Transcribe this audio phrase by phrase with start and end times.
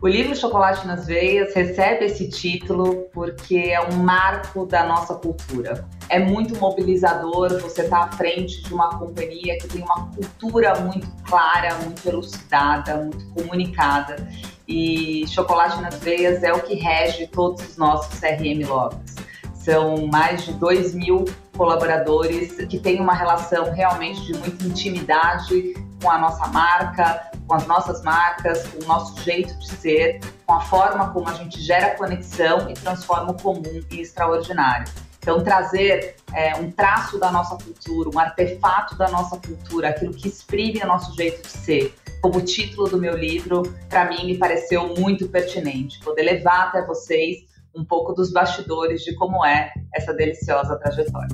[0.00, 5.84] O livro Chocolate nas Veias recebe esse título porque é um marco da nossa cultura.
[6.08, 11.08] É muito mobilizador você estar à frente de uma companhia que tem uma cultura muito
[11.24, 14.24] clara, muito elucidada, muito comunicada.
[14.68, 19.16] E Chocolate nas Veias é o que rege todos os nossos CRM Logs.
[19.52, 21.24] São mais de 2 mil
[21.56, 27.66] colaboradores que têm uma relação realmente de muita intimidade com a nossa marca, com as
[27.66, 31.96] nossas marcas, com o nosso jeito de ser, com a forma como a gente gera
[31.96, 34.86] conexão e transforma o comum em extraordinário.
[35.18, 40.28] Então, trazer é, um traço da nossa cultura, um artefato da nossa cultura, aquilo que
[40.28, 44.94] exprime o nosso jeito de ser, como título do meu livro, para mim me pareceu
[44.96, 46.00] muito pertinente.
[46.00, 51.28] Poder levar até vocês um pouco dos bastidores de como é essa deliciosa trajetória.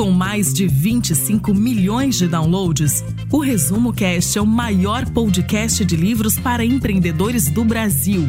[0.00, 5.94] Com mais de 25 milhões de downloads, o Resumo Cast é o maior podcast de
[5.94, 8.26] livros para empreendedores do Brasil.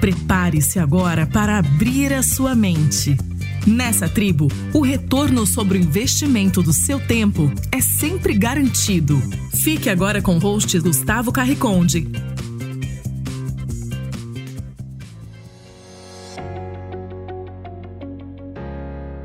[0.00, 3.14] Prepare-se agora para abrir a sua mente.
[3.66, 9.22] Nessa tribo, o retorno sobre o investimento do seu tempo é sempre garantido.
[9.62, 12.10] Fique agora com o host Gustavo Carriconde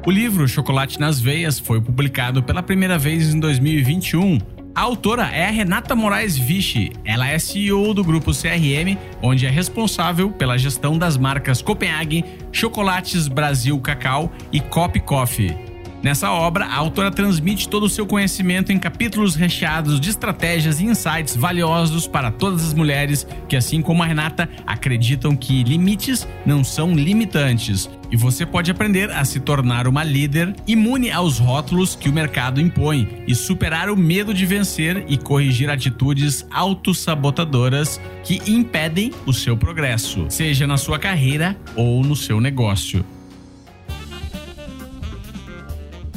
[0.07, 4.39] O livro Chocolate nas Veias foi publicado pela primeira vez em 2021.
[4.73, 6.93] A autora é a Renata Moraes Vichy.
[7.03, 13.27] Ela é CEO do grupo CRM, onde é responsável pela gestão das marcas Copenhagen, Chocolates
[13.27, 15.66] Brasil Cacau e Cop Coffee.
[16.01, 20.85] Nessa obra, a autora transmite todo o seu conhecimento em capítulos recheados de estratégias e
[20.85, 26.63] insights valiosos para todas as mulheres que, assim como a Renata, acreditam que limites não
[26.63, 27.89] são limitantes.
[28.11, 32.61] E você pode aprender a se tornar uma líder imune aos rótulos que o mercado
[32.61, 39.57] impõe e superar o medo de vencer e corrigir atitudes autossabotadoras que impedem o seu
[39.57, 43.03] progresso, seja na sua carreira ou no seu negócio.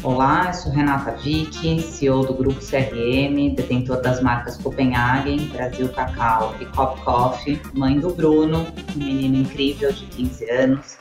[0.03, 6.55] Olá, eu sou Renata Vick, CEO do Grupo CRM, detentor das marcas Copenhagen, Brasil Cacau
[6.59, 8.67] e Cop Coffee, mãe do Bruno,
[8.97, 10.97] um menino incrível de 15 anos,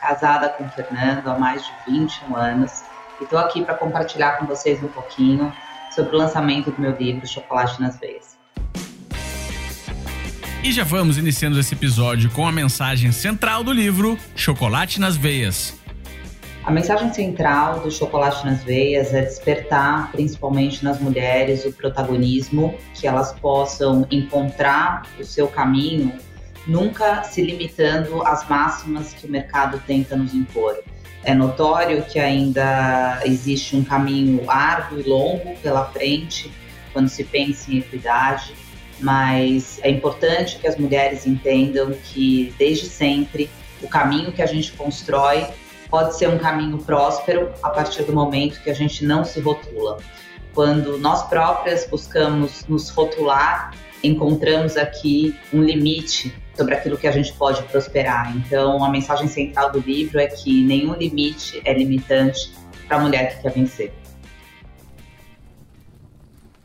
[0.00, 2.84] casada com o Fernando há mais de 21 anos
[3.20, 5.52] e estou aqui para compartilhar com vocês um pouquinho
[5.92, 8.38] sobre o lançamento do meu livro Chocolate nas Veias.
[10.62, 15.82] E já vamos iniciando esse episódio com a mensagem central do livro Chocolate nas Veias
[16.64, 23.06] a mensagem central do Chocolate nas Veias é despertar, principalmente nas mulheres, o protagonismo, que
[23.06, 26.18] elas possam encontrar o seu caminho,
[26.66, 30.82] nunca se limitando às máximas que o mercado tenta nos impor.
[31.22, 36.50] É notório que ainda existe um caminho árduo e longo pela frente
[36.94, 38.54] quando se pensa em equidade,
[39.00, 43.50] mas é importante que as mulheres entendam que, desde sempre,
[43.82, 45.46] o caminho que a gente constrói
[45.94, 49.98] pode ser um caminho próspero a partir do momento que a gente não se rotula.
[50.52, 53.72] Quando nós próprias buscamos nos rotular,
[54.02, 58.36] encontramos aqui um limite sobre aquilo que a gente pode prosperar.
[58.36, 62.52] Então, a mensagem central do livro é que nenhum limite é limitante
[62.88, 63.92] para a mulher que quer vencer.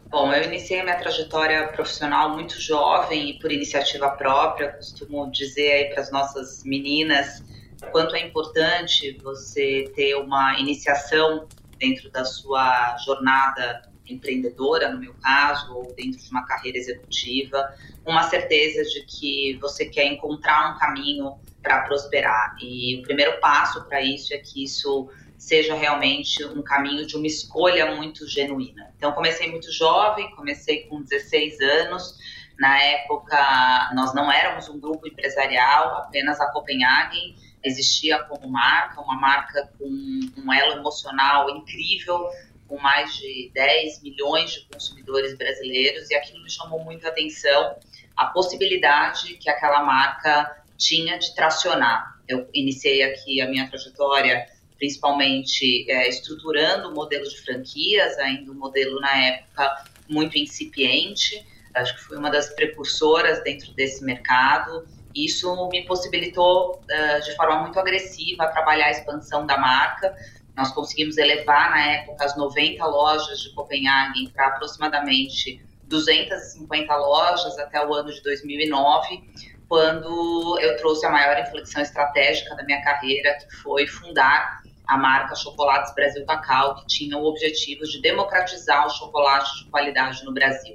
[0.10, 4.70] Bom, eu iniciei minha trajetória profissional muito jovem e por iniciativa própria.
[4.70, 7.48] Costumo dizer aí para as nossas meninas
[7.92, 11.48] quanto é importante você ter uma iniciação
[11.78, 17.74] dentro da sua jornada empreendedora, no meu caso, ou dentro de uma carreira executiva,
[18.06, 22.56] uma certeza de que você quer encontrar um caminho para prosperar.
[22.60, 27.28] E o primeiro passo para isso é que isso seja realmente um caminho de uma
[27.28, 28.92] escolha muito genuína.
[28.98, 32.18] Então, comecei muito jovem, comecei com 16 anos.
[32.60, 39.16] Na época, nós não éramos um grupo empresarial, apenas a Copenhagen existia como marca, uma
[39.16, 42.30] marca com um elo emocional incrível,
[42.68, 47.76] com mais de 10 milhões de consumidores brasileiros, e aquilo me chamou muito a atenção,
[48.16, 52.20] a possibilidade que aquela marca tinha de tracionar.
[52.28, 54.48] Eu iniciei aqui a minha trajetória
[54.80, 61.46] principalmente é, estruturando o modelo de franquias, ainda um modelo na época muito incipiente,
[61.76, 67.62] acho que fui uma das precursoras dentro desse mercado, isso me possibilitou, uh, de forma
[67.62, 70.16] muito agressiva, trabalhar a expansão da marca.
[70.56, 77.86] Nós conseguimos elevar, na época, as 90 lojas de Copenhague para aproximadamente 250 lojas até
[77.86, 79.24] o ano de 2009,
[79.68, 85.36] quando eu trouxe a maior inflexão estratégica da minha carreira, que foi fundar a marca
[85.36, 90.74] Chocolates Brasil Cacau, que tinha o objetivo de democratizar o chocolate de qualidade no Brasil.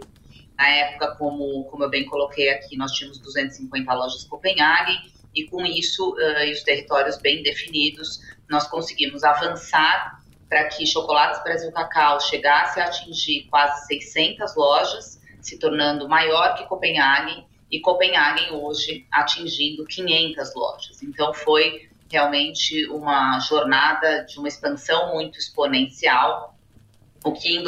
[0.56, 5.65] Na época, como, como eu bem coloquei aqui, nós tínhamos 250 lojas Copenhague e com
[5.67, 12.21] isso uh, e os territórios bem definidos, nós conseguimos avançar para que Chocolates Brasil Cacau
[12.21, 19.85] chegasse a atingir quase 600 lojas, se tornando maior que Copenhague e Copenhague hoje atingindo
[19.85, 21.03] 500 lojas.
[21.03, 26.56] Então foi realmente uma jornada de uma expansão muito exponencial,
[27.25, 27.65] o que em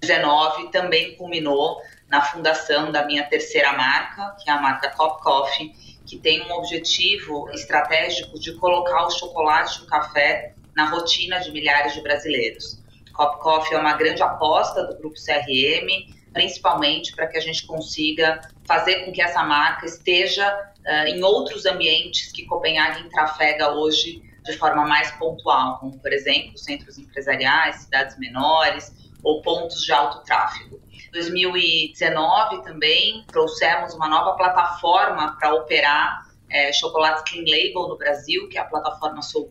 [0.00, 5.72] 2019 também culminou na fundação da minha terceira marca, que é a marca Cop Coffee,
[6.06, 11.50] que tem um objetivo estratégico de colocar o chocolate e o café na rotina de
[11.50, 12.80] milhares de brasileiros.
[13.12, 18.40] Cop Coffee é uma grande aposta do grupo CRM, principalmente para que a gente consiga
[18.64, 20.46] fazer com que essa marca esteja
[20.86, 26.56] uh, em outros ambientes que Copenhague trafega hoje de forma mais pontual, como, por exemplo,
[26.56, 28.92] centros empresariais, cidades menores
[29.26, 30.80] ou pontos de alto tráfego.
[30.92, 38.48] Em 2019 também trouxemos uma nova plataforma para operar é, chocolate Clean Label no Brasil,
[38.48, 39.50] que é a plataforma Soul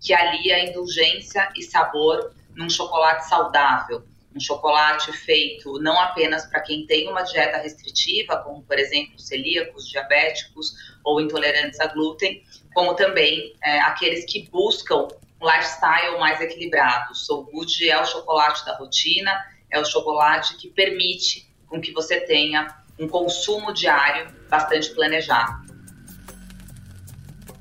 [0.00, 4.02] que alia indulgência e sabor num chocolate saudável
[4.34, 9.88] um chocolate feito não apenas para quem tem uma dieta restritiva, como por exemplo celíacos,
[9.88, 10.74] diabéticos
[11.04, 12.42] ou intolerantes a glúten,
[12.74, 15.08] como também é, aqueles que buscam
[15.40, 17.14] um lifestyle mais equilibrado.
[17.14, 19.32] Soul Good é o chocolate da rotina,
[19.70, 22.66] é o chocolate que permite com que você tenha
[22.98, 25.68] um consumo diário bastante planejado.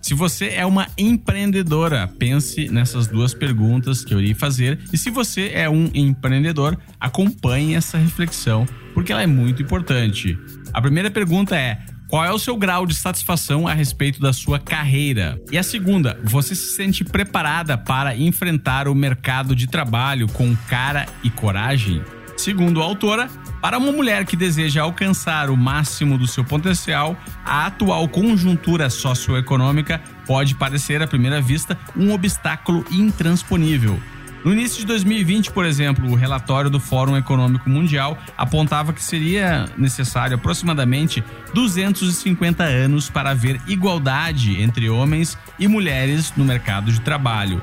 [0.01, 4.79] Se você é uma empreendedora, pense nessas duas perguntas que eu irei fazer.
[4.93, 10.39] E se você é um empreendedor, acompanhe essa reflexão, porque ela é muito importante.
[10.73, 11.77] A primeira pergunta é:
[12.07, 15.39] qual é o seu grau de satisfação a respeito da sua carreira?
[15.51, 21.05] E a segunda, você se sente preparada para enfrentar o mercado de trabalho com cara
[21.21, 22.01] e coragem?
[22.37, 23.27] Segundo a autora,
[23.61, 29.99] para uma mulher que deseja alcançar o máximo do seu potencial, a atual conjuntura socioeconômica
[30.25, 33.99] pode parecer à primeira vista um obstáculo intransponível.
[34.43, 39.65] No início de 2020, por exemplo, o relatório do Fórum Econômico Mundial apontava que seria
[39.77, 41.23] necessário aproximadamente
[41.53, 47.61] 250 anos para haver igualdade entre homens e mulheres no mercado de trabalho.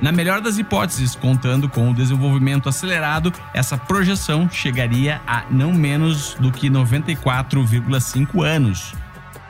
[0.00, 6.34] Na melhor das hipóteses, contando com o desenvolvimento acelerado, essa projeção chegaria a não menos
[6.34, 8.92] do que 94,5 anos.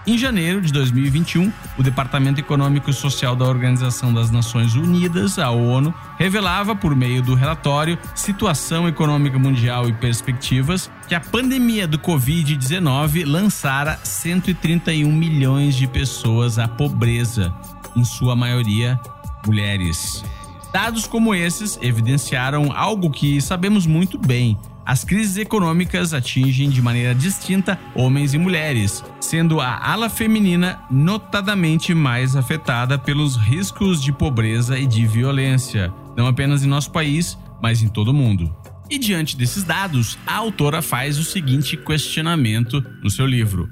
[0.06, 5.50] Em janeiro de 2021, o Departamento Econômico e Social da Organização das Nações Unidas, a
[5.50, 11.98] ONU, revelava por meio do relatório Situação Econômica Mundial e Perspectivas que a pandemia do
[11.98, 17.50] Covid-19 lançara 131 milhões de pessoas à pobreza,
[17.96, 19.00] em sua maioria
[19.46, 20.22] mulheres.
[20.70, 24.58] Dados como esses evidenciaram algo que sabemos muito bem.
[24.86, 31.94] As crises econômicas atingem de maneira distinta homens e mulheres, sendo a ala feminina notadamente
[31.94, 37.82] mais afetada pelos riscos de pobreza e de violência, não apenas em nosso país, mas
[37.82, 38.54] em todo o mundo.
[38.90, 43.70] E diante desses dados, a autora faz o seguinte questionamento no seu livro: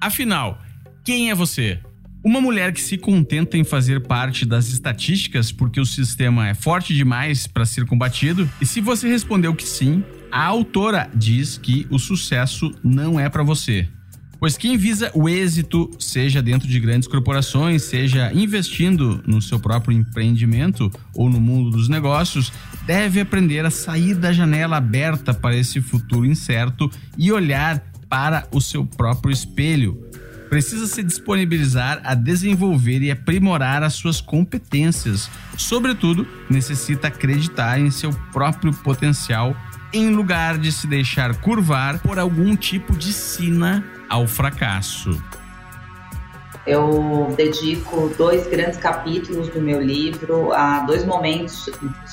[0.00, 0.60] Afinal,
[1.04, 1.80] quem é você?
[2.24, 6.94] Uma mulher que se contenta em fazer parte das estatísticas porque o sistema é forte
[6.94, 8.48] demais para ser combatido?
[8.60, 13.42] E se você respondeu que sim, a autora diz que o sucesso não é para
[13.42, 13.86] você.
[14.40, 19.96] Pois quem visa o êxito, seja dentro de grandes corporações, seja investindo no seu próprio
[19.96, 22.50] empreendimento ou no mundo dos negócios,
[22.86, 28.60] deve aprender a sair da janela aberta para esse futuro incerto e olhar para o
[28.60, 30.10] seu próprio espelho
[30.52, 35.30] precisa se disponibilizar a desenvolver e aprimorar as suas competências.
[35.56, 39.56] Sobretudo, necessita acreditar em seu próprio potencial
[39.92, 45.22] em lugar de se deixar curvar por algum tipo de sina ao fracasso.
[46.66, 51.68] Eu dedico dois grandes capítulos do meu livro a dois momentos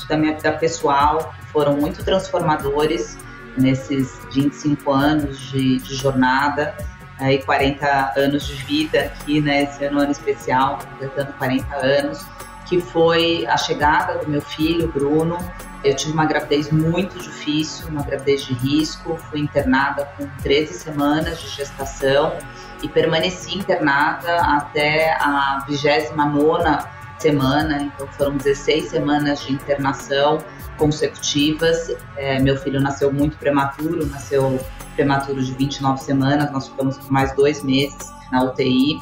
[0.08, 3.18] da minha vida pessoal que foram muito transformadores
[3.58, 6.76] nesses 25 anos de, de jornada
[7.20, 9.64] aí 40 anos de vida aqui, né?
[9.64, 12.26] Esse ano, ano especial, completando 40 anos,
[12.70, 15.38] que foi a chegada do meu filho, Bruno.
[15.84, 21.42] Eu tive uma gravidez muito difícil, uma gravidez de risco, fui internada com 13 semanas
[21.42, 22.38] de gestação
[22.84, 30.38] e permaneci internada até a 29 semana, então foram 16 semanas de internação
[30.78, 31.92] consecutivas.
[32.16, 34.60] É, meu filho nasceu muito prematuro, nasceu
[34.96, 39.00] prematuro de 29 semanas, nós ficamos por mais dois meses na UTI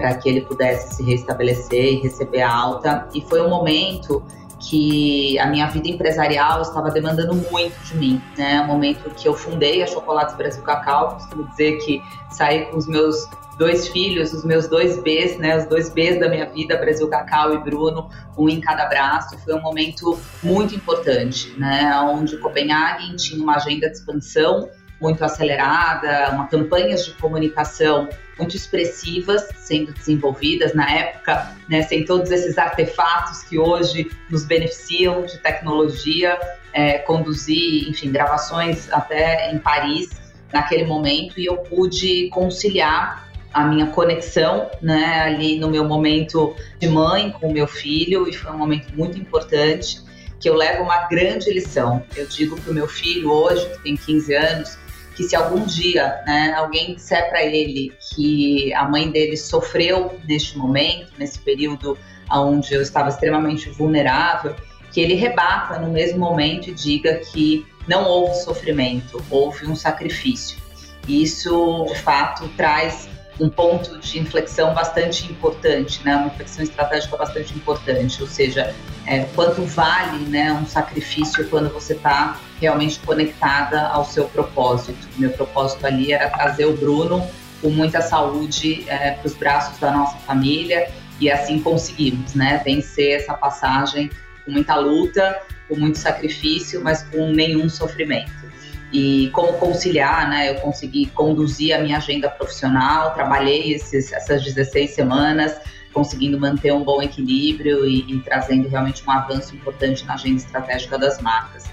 [0.00, 3.06] para que ele pudesse se restabelecer e receber a alta.
[3.14, 4.24] E foi um momento
[4.58, 8.62] que a minha vida empresarial estava demandando muito de mim, né?
[8.62, 12.86] O momento que eu fundei a Chocolates Brasil Cacau, costumo dizer que saí com os
[12.86, 13.28] meus
[13.58, 17.52] dois filhos, os meus dois Bs, né, os dois Bs da minha vida, Brasil Cacau
[17.52, 19.38] e Bruno, um em cada braço.
[19.40, 24.66] Foi um momento muito importante, né, onde Copenhague tinha uma agenda de expansão
[24.98, 28.08] muito acelerada, uma campanhas de comunicação
[28.40, 35.24] muito expressivas sendo desenvolvidas na época, né, sem todos esses artefatos que hoje nos beneficiam
[35.26, 36.38] de tecnologia,
[36.72, 40.08] é, conduzir, enfim, gravações até em Paris
[40.52, 46.88] naquele momento e eu pude conciliar a minha conexão, né, ali no meu momento de
[46.88, 50.00] mãe com o meu filho e foi um momento muito importante
[50.38, 52.02] que eu levo uma grande lição.
[52.16, 54.78] Eu digo para o meu filho hoje, que tem 15 anos,
[55.20, 60.56] que se algum dia né, alguém disser para ele que a mãe dele sofreu neste
[60.56, 61.98] momento, nesse período
[62.30, 64.56] onde eu estava extremamente vulnerável,
[64.90, 70.58] que ele rebata no mesmo momento e diga que não houve sofrimento, houve um sacrifício.
[71.06, 73.06] Isso, de fato, traz
[73.40, 76.14] um ponto de inflexão bastante importante, né?
[76.14, 78.74] Uma inflexão estratégica bastante importante, ou seja,
[79.06, 85.08] é, quanto vale, né, um sacrifício quando você está realmente conectada ao seu propósito.
[85.16, 87.26] Meu propósito ali era trazer o Bruno
[87.62, 92.60] com muita saúde é, para os braços da nossa família e assim conseguimos, né?
[92.62, 94.10] Vencer essa passagem
[94.44, 98.50] com muita luta, com muito sacrifício, mas com nenhum sofrimento
[98.92, 100.50] e como conciliar, né?
[100.50, 105.56] Eu consegui conduzir a minha agenda profissional, trabalhei esses, essas 16 semanas,
[105.92, 110.98] conseguindo manter um bom equilíbrio e, e, trazendo realmente um avanço importante na agenda estratégica
[110.98, 111.64] das marcas.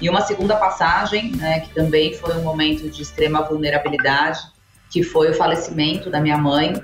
[0.00, 4.40] E uma segunda passagem, né, que também foi um momento de extrema vulnerabilidade,
[4.90, 6.74] que foi o falecimento da minha mãe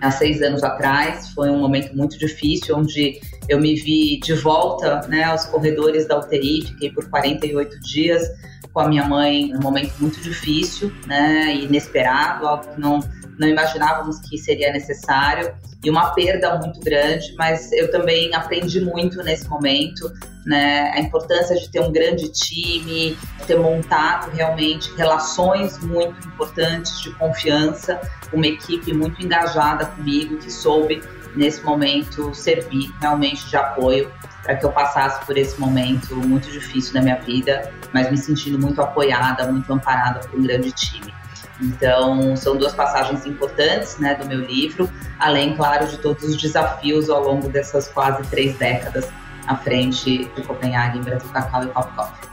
[0.00, 1.30] há seis anos atrás.
[1.30, 6.18] Foi um momento muito difícil, onde eu me vi de volta né, aos corredores da
[6.18, 8.30] UTI, fiquei por 48 dias
[8.72, 13.00] com a minha mãe um momento muito difícil, né, inesperado, algo que não,
[13.38, 19.20] não imaginávamos que seria necessário e uma perda muito grande, mas eu também aprendi muito
[19.22, 20.10] nesse momento,
[20.46, 27.12] né, a importância de ter um grande time, ter montado realmente relações muito importantes de
[27.14, 28.00] confiança,
[28.32, 31.02] uma equipe muito engajada comigo que soube
[31.36, 34.10] nesse momento servir realmente de apoio
[34.42, 38.58] para que eu passasse por esse momento muito difícil na minha vida, mas me sentindo
[38.58, 41.12] muito apoiada, muito amparada por um grande time.
[41.60, 47.08] Então, são duas passagens importantes né, do meu livro, além, claro, de todos os desafios
[47.08, 49.08] ao longo dessas quase três décadas
[49.46, 52.32] à frente de Copenhague, Brasil Cacau e Pop Coffee.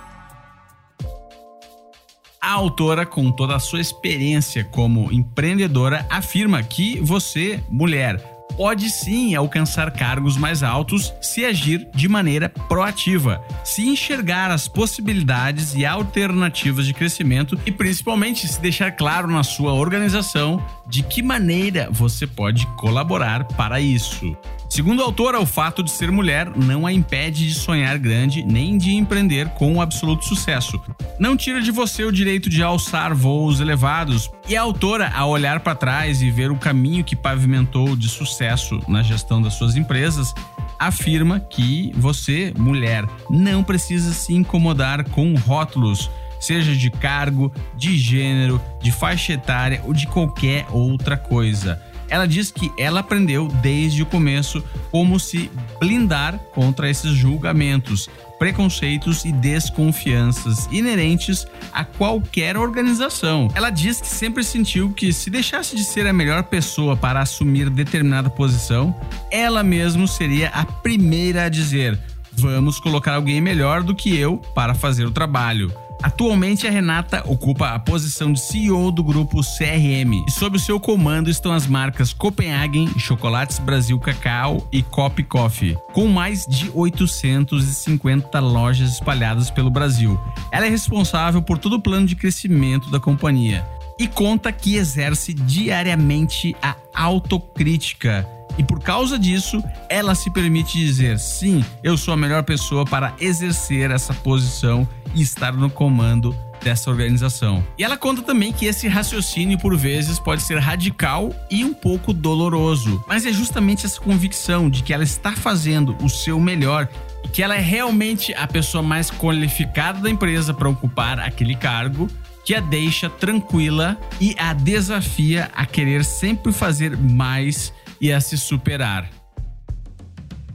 [2.42, 9.36] A autora, com toda a sua experiência como empreendedora, afirma que você, mulher, pode sim
[9.36, 16.86] alcançar cargos mais altos se agir de maneira proativa, se enxergar as possibilidades e alternativas
[16.86, 22.68] de crescimento e principalmente se deixar claro na sua organização de que maneira você pode
[22.76, 24.36] colaborar para isso.
[24.70, 28.78] Segundo a autora, o fato de ser mulher não a impede de sonhar grande nem
[28.78, 30.80] de empreender com absoluto sucesso.
[31.20, 34.32] Não tira de você o direito de alçar voos elevados.
[34.48, 38.80] E a autora, ao olhar para trás e ver o caminho que pavimentou de sucesso
[38.88, 40.34] na gestão das suas empresas,
[40.78, 46.10] afirma que você, mulher, não precisa se incomodar com rótulos
[46.40, 51.82] seja de cargo, de gênero, de faixa etária ou de qualquer outra coisa.
[52.10, 55.50] Ela diz que ela aprendeu desde o começo como se
[55.80, 63.50] blindar contra esses julgamentos, preconceitos e desconfianças inerentes a qualquer organização.
[63.54, 67.70] Ela diz que sempre sentiu que se deixasse de ser a melhor pessoa para assumir
[67.70, 68.96] determinada posição,
[69.32, 72.00] ela mesma seria a primeira a dizer:
[72.32, 75.72] "Vamos colocar alguém melhor do que eu para fazer o trabalho".
[76.02, 80.80] Atualmente, a Renata ocupa a posição de CEO do grupo CRM e sob o seu
[80.80, 88.40] comando estão as marcas Copenhagen, Chocolates Brasil Cacau e Cop Coffee, com mais de 850
[88.40, 90.20] lojas espalhadas pelo Brasil.
[90.52, 93.68] Ela é responsável por todo o plano de crescimento da companhia
[94.00, 98.26] e conta que exerce diariamente a autocrítica
[98.60, 103.16] e por causa disso, ela se permite dizer: sim, eu sou a melhor pessoa para
[103.18, 107.66] exercer essa posição e estar no comando dessa organização.
[107.78, 112.12] E ela conta também que esse raciocínio por vezes pode ser radical e um pouco
[112.12, 116.90] doloroso, mas é justamente essa convicção de que ela está fazendo o seu melhor
[117.24, 122.10] e que ela é realmente a pessoa mais qualificada da empresa para ocupar aquele cargo
[122.44, 128.38] que a deixa tranquila e a desafia a querer sempre fazer mais e a se
[128.38, 129.10] superar.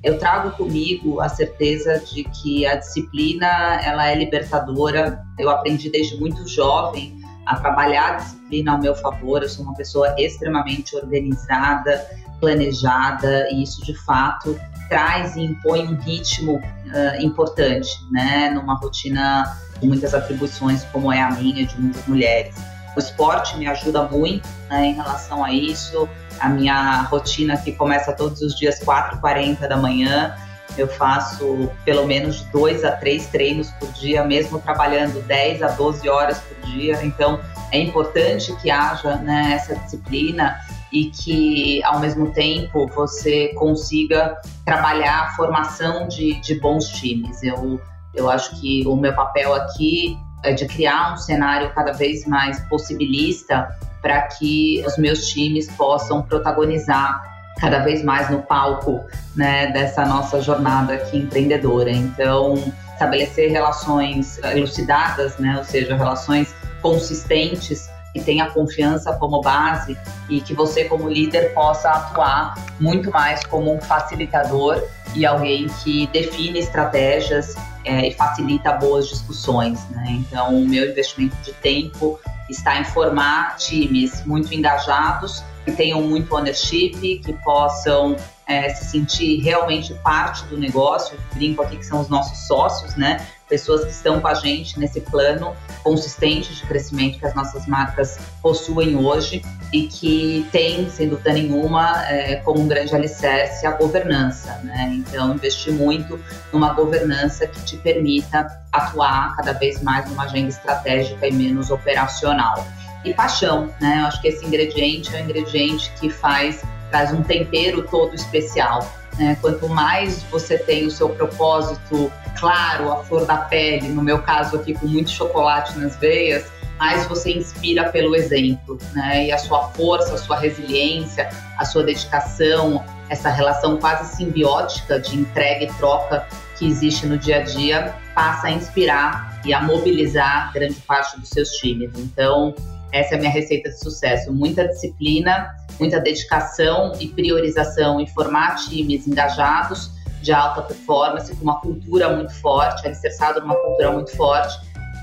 [0.02, 5.18] eu trago comigo a certeza de que a disciplina ela é libertadora.
[5.38, 9.42] Eu aprendi desde muito jovem a trabalhar a disciplina ao meu favor.
[9.42, 12.06] Eu sou uma pessoa extremamente organizada,
[12.38, 14.58] planejada e isso de fato
[14.88, 21.20] traz e impõe um ritmo uh, importante, né, numa rotina com muitas atribuições como é
[21.20, 22.54] a minha de muitas mulheres.
[22.96, 26.08] O esporte me ajuda muito né, em relação a isso
[26.41, 30.35] a minha rotina que começa todos os dias 4h40 da manhã.
[30.76, 36.09] Eu faço pelo menos dois a três treinos por dia, mesmo trabalhando 10 a 12
[36.09, 36.99] horas por dia.
[37.05, 40.57] Então, é importante que haja né, essa disciplina
[40.93, 47.43] e que, ao mesmo tempo, você consiga trabalhar a formação de, de bons times.
[47.43, 47.81] Eu,
[48.14, 52.61] eu acho que o meu papel aqui é de criar um cenário cada vez mais
[52.69, 57.25] possibilista para que os meus times possam protagonizar
[57.58, 59.02] cada vez mais no palco
[59.34, 61.90] né, dessa nossa jornada aqui empreendedora.
[61.90, 62.54] Então,
[62.92, 69.96] estabelecer relações elucidadas, né, ou seja, relações consistentes que tenha confiança como base
[70.28, 74.84] e que você como líder possa atuar muito mais como um facilitador
[75.14, 77.54] e alguém que define estratégias
[77.87, 79.80] é, e facilita boas discussões.
[79.88, 80.04] Né?
[80.08, 86.34] Então, o meu investimento de tempo está em formar times muito engajados, que tenham muito
[86.34, 91.18] ownership, que possam é, se sentir realmente parte do negócio.
[91.34, 93.26] Brinco aqui que são os nossos sócios, né?
[93.48, 98.18] Pessoas que estão com a gente nesse plano consistente de crescimento que as nossas marcas
[98.42, 104.60] possuem hoje e que tem, sem dúvida nenhuma, é, como um grande alicerce a governança,
[104.62, 104.92] né?
[104.94, 106.18] Então, investir muito
[106.52, 112.66] numa governança que te permita atuar cada vez mais numa agenda estratégica e menos operacional.
[113.04, 114.00] E paixão, né?
[114.00, 116.62] Eu acho que esse ingrediente é um ingrediente que faz
[116.94, 118.88] traz um tempero todo especial.
[119.18, 119.36] Né?
[119.40, 124.54] Quanto mais você tem o seu propósito claro, a flor da pele, no meu caso
[124.54, 126.46] aqui com muito chocolate nas veias,
[126.78, 129.26] mais você inspira pelo exemplo, né?
[129.26, 135.16] E a sua força, a sua resiliência, a sua dedicação, essa relação quase simbiótica de
[135.16, 136.26] entrega e troca
[136.57, 141.28] que existe no dia a dia, passa a inspirar e a mobilizar grande parte dos
[141.28, 141.90] seus times.
[141.96, 142.54] Então,
[142.94, 144.33] essa é a minha receita de sucesso.
[144.33, 149.90] Muita disciplina, muita dedicação e priorização em formar times engajados
[150.22, 154.54] de alta performance, com uma cultura muito forte, alicerçado numa cultura muito forte,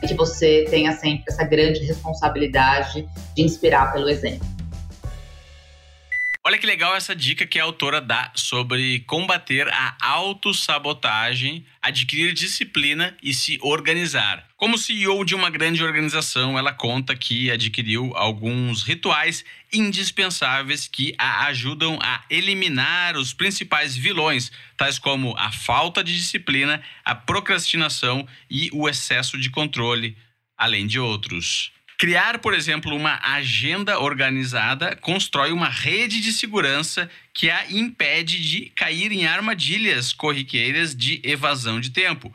[0.01, 4.47] e que você tenha sempre essa grande responsabilidade de inspirar pelo exemplo.
[6.43, 13.15] Olha que legal essa dica que a autora dá sobre combater a autossabotagem, adquirir disciplina
[13.21, 14.51] e se organizar.
[14.62, 19.43] Como CEO de uma grande organização, ela conta que adquiriu alguns rituais
[19.74, 26.80] indispensáveis que a ajudam a eliminar os principais vilões, tais como a falta de disciplina,
[27.04, 30.15] a procrastinação e o excesso de controle,
[30.56, 31.71] além de outros.
[31.97, 38.69] Criar, por exemplo, uma agenda organizada constrói uma rede de segurança que a impede de
[38.76, 42.32] cair em armadilhas corriqueiras de evasão de tempo.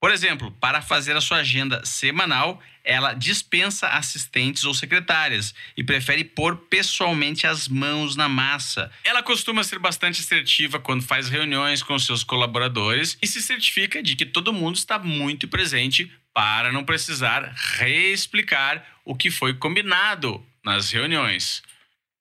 [0.00, 6.24] Por exemplo, para fazer a sua agenda semanal, ela dispensa assistentes ou secretárias e prefere
[6.24, 8.90] pôr pessoalmente as mãos na massa.
[9.04, 14.16] Ela costuma ser bastante assertiva quando faz reuniões com seus colaboradores e se certifica de
[14.16, 20.90] que todo mundo está muito presente para não precisar reexplicar o que foi combinado nas
[20.90, 21.62] reuniões.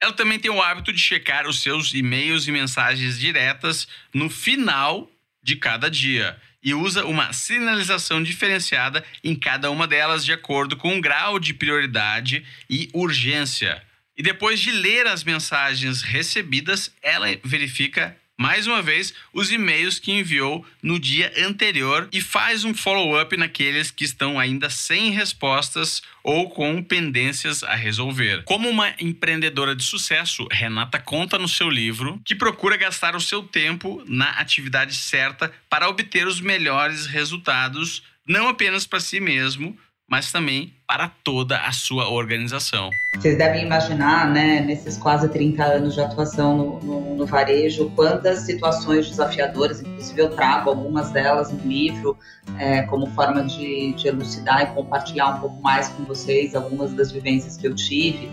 [0.02, 5.10] Ela também tem o hábito de checar os seus e-mails e mensagens diretas no final
[5.42, 10.98] de cada dia e usa uma sinalização diferenciada em cada uma delas de acordo com
[10.98, 13.82] o grau de prioridade e urgência.
[14.18, 20.14] E depois de ler as mensagens recebidas, ela verifica mais uma vez os e-mails que
[20.14, 26.50] enviou no dia anterior e faz um follow-up naqueles que estão ainda sem respostas ou
[26.50, 28.44] com pendências a resolver.
[28.46, 33.44] Como uma empreendedora de sucesso, Renata conta no seu livro que procura gastar o seu
[33.44, 39.78] tempo na atividade certa para obter os melhores resultados, não apenas para si mesmo,
[40.10, 42.90] mas também para toda a sua organização.
[43.16, 48.40] Vocês devem imaginar, né, nesses quase 30 anos de atuação no, no, no, varejo, quantas
[48.40, 52.18] situações desafiadoras, inclusive eu trago algumas delas no livro,
[52.58, 57.12] é, como forma de, de elucidar e compartilhar um pouco mais com vocês algumas das
[57.12, 58.32] vivências que eu tive,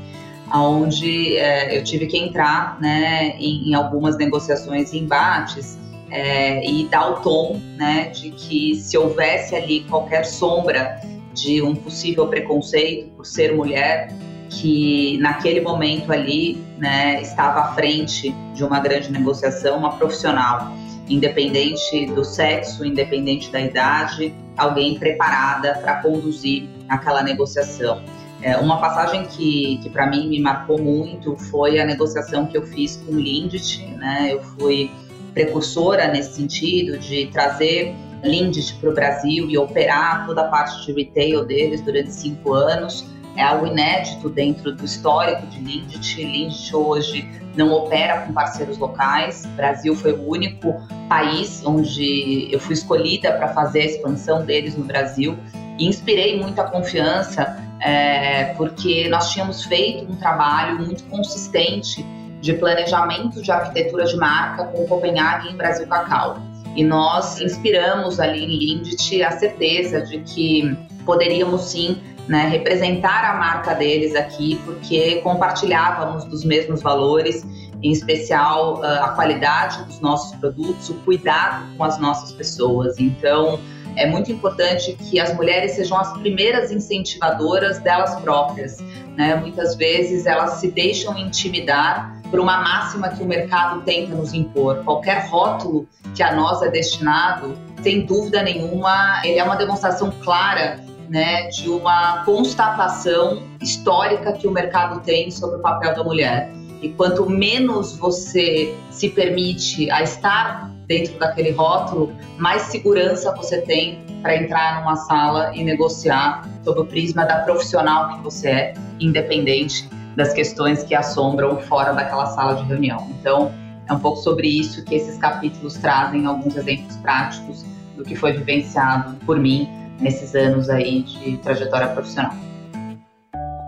[0.55, 5.77] onde é, eu tive que entrar né, em, em algumas negociações e embates
[6.11, 11.01] é, e dar o tom né, de que se houvesse ali qualquer sombra
[11.37, 14.09] de um possível preconceito por ser mulher,
[14.49, 20.73] que naquele momento ali né, estava à frente de uma grande negociação, uma profissional,
[21.09, 28.03] independente do sexo, independente da idade, alguém preparada para conduzir aquela negociação.
[28.43, 32.67] É, uma passagem que, que para mim me marcou muito foi a negociação que eu
[32.67, 34.29] fiz com o Lindt, né?
[34.31, 34.91] Eu fui
[35.33, 37.95] precursora nesse sentido de trazer
[38.27, 43.07] Lindt para o Brasil e operar toda a parte de retail deles durante cinco anos.
[43.37, 46.23] É algo inédito dentro do histórico de Lindt.
[46.23, 49.45] Lindt hoje não opera com parceiros locais.
[49.45, 50.75] O Brasil foi o único
[51.09, 55.37] país onde eu fui escolhida para fazer a expansão deles no Brasil
[55.79, 62.05] e inspirei muita confiança é, porque nós tínhamos feito um trabalho muito consistente
[62.41, 66.41] de planejamento de arquitetura de marca com Copenhague e Brasil Cacau.
[66.77, 73.39] E nós inspiramos ali em Lindt a certeza de que poderíamos sim né, representar a
[73.39, 77.47] marca deles aqui, porque compartilhávamos dos mesmos valores,
[77.83, 82.99] em especial ah, a qualidade dos nossos produtos, o cuidado com as nossas pessoas.
[82.99, 83.59] Então,
[83.97, 88.79] é muito importante que as mulheres sejam as primeiras incentivadoras delas próprias.
[89.17, 89.35] Né?
[89.37, 94.83] Muitas vezes elas se deixam intimidar por uma máxima que o mercado tenta nos impor.
[94.85, 100.81] Qualquer rótulo que a nós é destinado, sem dúvida nenhuma, ele é uma demonstração clara
[101.09, 106.51] né, de uma constatação histórica que o mercado tem sobre o papel da mulher.
[106.83, 114.05] E quanto menos você se permite a estar dentro daquele rótulo, mais segurança você tem
[114.23, 119.89] para entrar numa sala e negociar sob o prisma da profissional que você é, independente
[120.17, 123.07] das questões que assombram fora daquela sala de reunião.
[123.21, 123.53] Então,
[123.89, 127.65] é um pouco sobre isso que esses capítulos trazem alguns exemplos práticos
[127.97, 129.69] do que foi vivenciado por mim
[130.01, 132.35] nesses anos aí de trajetória profissional.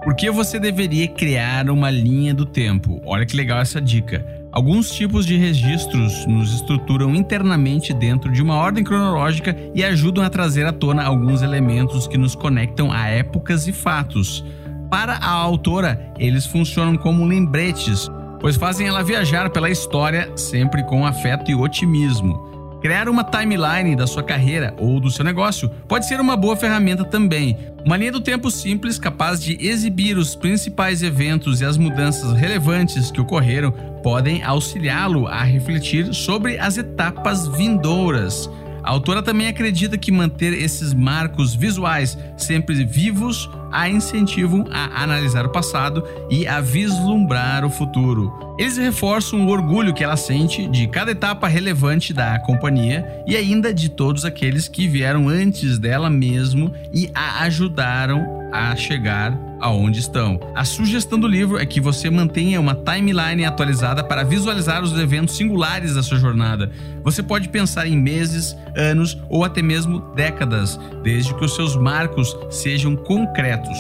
[0.02, 3.00] Por que você deveria criar uma linha do tempo?
[3.04, 4.24] Olha que legal essa dica.
[4.50, 10.30] Alguns tipos de registros nos estruturam internamente dentro de uma ordem cronológica e ajudam a
[10.30, 14.42] trazer à tona alguns elementos que nos conectam a épocas e fatos.
[14.90, 21.05] Para a autora, eles funcionam como lembretes, pois fazem ela viajar pela história sempre com
[21.05, 22.48] afeto e otimismo.
[22.81, 27.05] Criar uma timeline da sua carreira ou do seu negócio pode ser uma boa ferramenta
[27.05, 27.57] também.
[27.85, 33.11] Uma linha do tempo simples capaz de exibir os principais eventos e as mudanças relevantes
[33.11, 33.72] que ocorreram
[34.03, 38.48] podem auxiliá-lo a refletir sobre as etapas vindouras.
[38.88, 45.44] A autora também acredita que manter esses marcos visuais sempre vivos a incentivam a analisar
[45.44, 48.33] o passado e a vislumbrar o futuro.
[48.59, 53.74] Eles reforçam o orgulho que ela sente de cada etapa relevante da companhia e ainda
[53.74, 60.38] de todos aqueles que vieram antes dela mesmo e a ajudaram a chegar aonde estão.
[60.54, 65.36] A sugestão do livro é que você mantenha uma timeline atualizada para visualizar os eventos
[65.36, 66.70] singulares da sua jornada.
[67.02, 72.36] Você pode pensar em meses, anos ou até mesmo décadas, desde que os seus marcos
[72.50, 73.78] sejam concretos.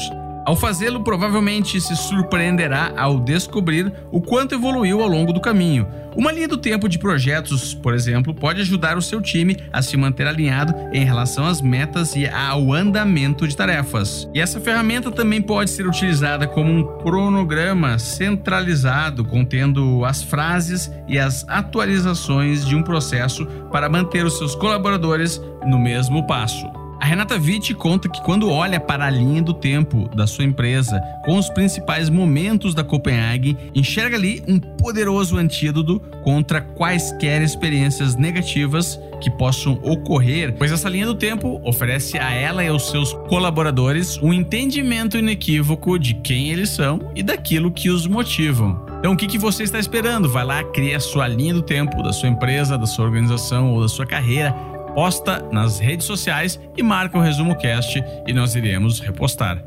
[0.48, 5.86] Ao fazê-lo, provavelmente se surpreenderá ao descobrir o quanto evoluiu ao longo do caminho.
[6.18, 9.96] Uma linha do tempo de projetos, por exemplo, pode ajudar o seu time a se
[9.96, 14.28] manter alinhado em relação às metas e ao andamento de tarefas.
[14.34, 21.20] E essa ferramenta também pode ser utilizada como um cronograma centralizado contendo as frases e
[21.20, 26.66] as atualizações de um processo para manter os seus colaboradores no mesmo passo.
[27.00, 31.00] A Renata Witt conta que quando olha para a linha do tempo da sua empresa,
[31.24, 38.98] com os principais momentos da Copenhague, enxerga ali um poderoso antídoto contra quaisquer experiências negativas
[39.20, 44.18] que possam ocorrer, pois essa linha do tempo oferece a ela e aos seus colaboradores
[44.20, 48.84] um entendimento inequívoco de quem eles são e daquilo que os motivam.
[48.98, 50.28] Então, o que, que você está esperando?
[50.28, 53.82] Vai lá, cria a sua linha do tempo da sua empresa, da sua organização ou
[53.82, 54.52] da sua carreira
[54.98, 59.64] posta nas redes sociais e marca o Resumo Cast e nós iremos repostar.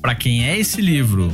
[0.00, 1.30] Para quem é esse livro?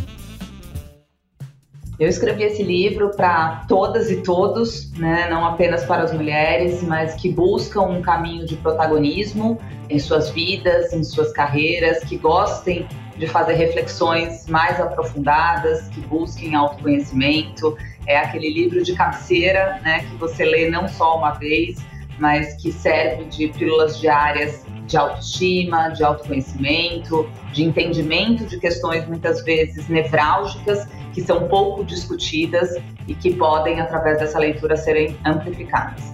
[1.96, 5.28] Eu escrevi esse livro para todas e todos, né?
[5.30, 10.92] não apenas para as mulheres, mas que buscam um caminho de protagonismo em suas vidas,
[10.92, 12.84] em suas carreiras, que gostem
[13.16, 17.76] de fazer reflexões mais aprofundadas, que busquem autoconhecimento.
[18.10, 21.78] É aquele livro de cabeceira, né, que você lê não só uma vez,
[22.18, 29.44] mas que serve de pílulas diárias de autoestima, de autoconhecimento, de entendimento de questões muitas
[29.44, 36.12] vezes nevrálgicas que são pouco discutidas e que podem, através dessa leitura, serem amplificadas.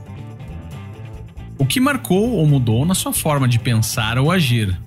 [1.59, 4.79] O que marcou ou mudou na sua forma de pensar ou agir?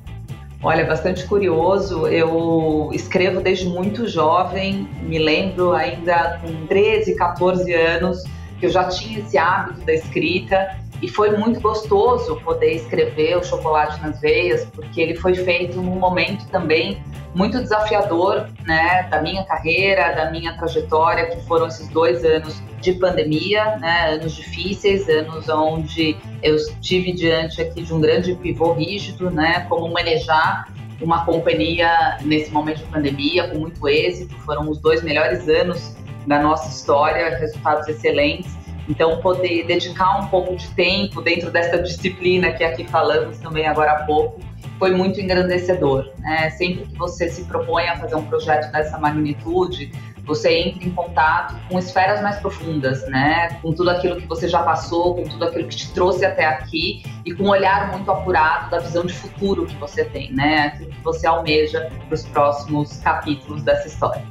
[0.61, 2.07] Olha, bastante curioso.
[2.07, 8.23] Eu escrevo desde muito jovem, me lembro ainda com 13, 14 anos,
[8.59, 13.43] que eu já tinha esse hábito da escrita e foi muito gostoso poder escrever o
[13.43, 17.01] Chocolate nas Veias, porque ele foi feito num momento também
[17.33, 22.93] muito desafiador, né, da minha carreira, da minha trajetória, que foram esses dois anos de
[22.93, 29.29] pandemia, né, anos difíceis, anos onde eu estive diante aqui de um grande pivô rígido,
[29.29, 30.67] né, como manejar
[31.01, 34.35] uma companhia nesse momento de pandemia com muito êxito.
[34.39, 35.95] Foram os dois melhores anos
[36.27, 38.57] da nossa história, resultados excelentes.
[38.87, 43.91] Então, poder dedicar um pouco de tempo dentro dessa disciplina que aqui falamos também agora
[43.91, 44.41] há pouco
[44.79, 46.09] foi muito engrandecedor.
[46.19, 46.49] Né?
[46.51, 49.91] Sempre que você se propõe a fazer um projeto dessa magnitude,
[50.25, 53.49] você entra em contato com esferas mais profundas, né?
[53.63, 57.01] Com tudo aquilo que você já passou, com tudo aquilo que te trouxe até aqui
[57.25, 60.67] e com um olhar muito apurado da visão de futuro que você tem, né?
[60.67, 64.23] Aquilo que você almeja para os próximos capítulos dessa história.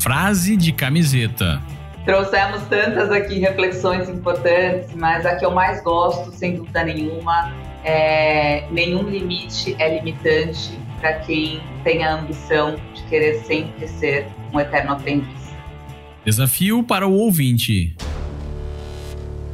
[0.00, 1.62] Frase de camiseta.
[2.04, 7.52] Trouxemos tantas aqui reflexões importantes, mas a que eu mais gosto, sem dúvida nenhuma,
[7.86, 14.58] é nenhum limite é limitante para quem tem a ambição de querer sempre ser um
[14.58, 15.54] eterno aprendiz.
[16.24, 17.96] Desafio para o ouvinte.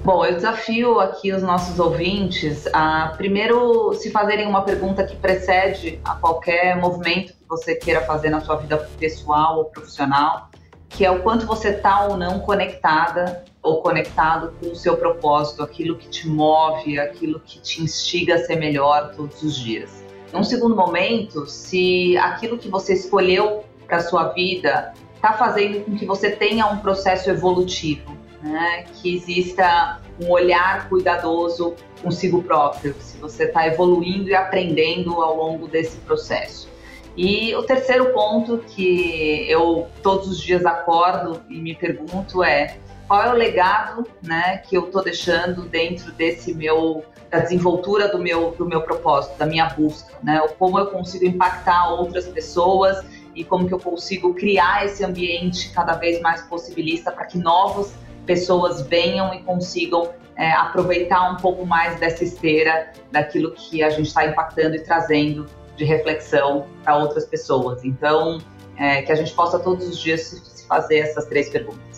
[0.02, 6.00] Bom, eu desafio aqui os nossos ouvintes a primeiro se fazerem uma pergunta que precede
[6.04, 10.50] a qualquer movimento que você queira fazer na sua vida pessoal ou profissional
[10.88, 15.62] que é o quanto você está ou não conectada ou conectado com o seu propósito,
[15.62, 20.02] aquilo que te move, aquilo que te instiga a ser melhor todos os dias.
[20.32, 26.04] Num segundo momento, se aquilo que você escolheu para sua vida está fazendo com que
[26.04, 28.86] você tenha um processo evolutivo, né?
[28.94, 35.68] que exista um olhar cuidadoso consigo próprio, se você está evoluindo e aprendendo ao longo
[35.68, 36.68] desse processo.
[37.16, 42.78] E o terceiro ponto que eu todos os dias acordo e me pergunto é
[43.12, 48.18] qual é o legado, né, que eu estou deixando dentro desse meu da desenvoltura do
[48.18, 50.40] meu do meu propósito, da minha busca, né?
[50.58, 55.92] Como eu consigo impactar outras pessoas e como que eu consigo criar esse ambiente cada
[55.92, 57.92] vez mais possibilista para que novas
[58.24, 64.06] pessoas venham e consigam é, aproveitar um pouco mais dessa esteira daquilo que a gente
[64.06, 65.44] está impactando e trazendo
[65.76, 67.84] de reflexão para outras pessoas.
[67.84, 68.38] Então,
[68.78, 71.91] é, que a gente possa todos os dias se fazer essas três perguntas.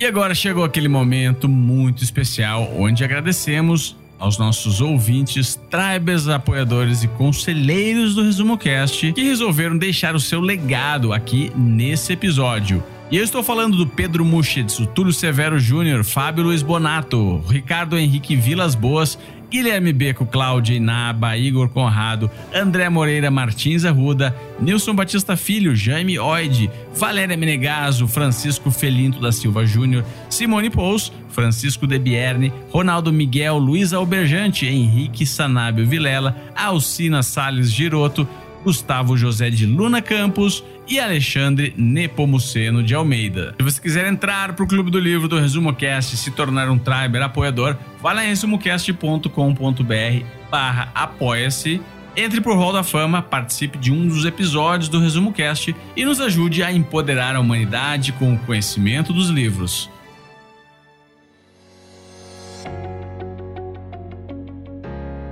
[0.00, 7.08] E agora chegou aquele momento muito especial onde agradecemos aos nossos ouvintes, tribes, apoiadores e
[7.08, 12.82] conselheiros do Resumo Cast que resolveram deixar o seu legado aqui nesse episódio.
[13.10, 17.98] E eu estou falando do Pedro Muschitz, o Túlio Severo Júnior, Fábio Luiz Bonato, Ricardo
[17.98, 19.18] Henrique Vilas Boas
[19.50, 26.70] Guilherme Beco, Cláudia Inaba, Igor Conrado, André Moreira Martins Arruda, Nilson Batista Filho, Jaime Oide,
[26.94, 33.92] Valéria Menegaso, Francisco Felinto da Silva Júnior, Simone Pous, Francisco De Bierne, Ronaldo Miguel, Luiz
[33.92, 38.28] Alberjante, Henrique Sanábio Vilela, Alcina Sales Giroto,
[38.62, 43.54] Gustavo José de Luna Campos e Alexandre Nepomuceno de Almeida.
[43.56, 46.68] Se você quiser entrar para o Clube do Livro do Resumo Cast e se tornar
[46.68, 51.80] um Triber apoiador, vá lá em resumocast.com.br barra apoia-se
[52.16, 56.20] entre pro Hall da Fama, participe de um dos episódios do Resumo Cast e nos
[56.20, 59.88] ajude a empoderar a humanidade com o conhecimento dos livros.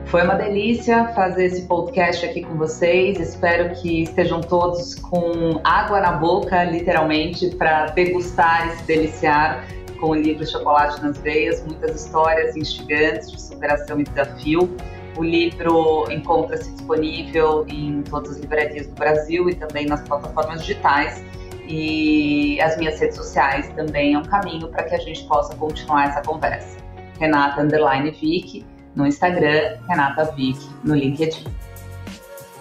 [0.08, 3.20] Foi uma delícia fazer esse podcast aqui com vocês.
[3.20, 9.66] Espero que estejam todos com água na boca, literalmente, para degustar e se deliciar
[10.00, 11.62] com o livro Chocolate nas Veias.
[11.62, 14.74] Muitas histórias instigantes de superação e desafio.
[15.18, 21.22] O livro encontra-se disponível em todas as livrarias do Brasil e também nas plataformas digitais.
[21.68, 26.08] E as minhas redes sociais também é um caminho para que a gente possa continuar
[26.08, 26.78] essa conversa.
[27.20, 31.44] Renata Underline Vick no Instagram, Renata Vick, no LinkedIn.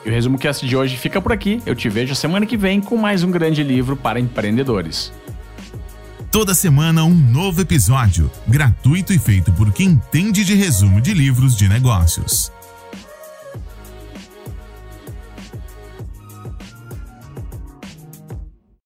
[0.05, 1.61] E o Resumo Cast de hoje fica por aqui.
[1.65, 5.11] Eu te vejo semana que vem com mais um grande livro para empreendedores.
[6.31, 11.55] Toda semana um novo episódio, gratuito e feito por quem entende de resumo de livros
[11.55, 12.51] de negócios.